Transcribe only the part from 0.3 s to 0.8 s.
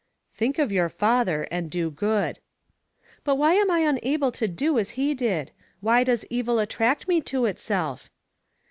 "Think of